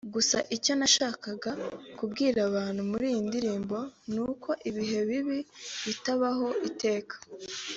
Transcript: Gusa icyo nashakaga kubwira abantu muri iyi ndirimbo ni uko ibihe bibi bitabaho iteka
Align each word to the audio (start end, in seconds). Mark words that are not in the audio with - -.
Gusa 0.15 0.37
icyo 0.55 0.73
nashakaga 0.79 1.51
kubwira 1.97 2.39
abantu 2.49 2.81
muri 2.89 3.05
iyi 3.11 3.21
ndirimbo 3.27 3.77
ni 4.13 4.19
uko 4.29 4.49
ibihe 4.69 4.99
bibi 5.09 5.39
bitabaho 5.85 6.47
iteka 6.69 7.15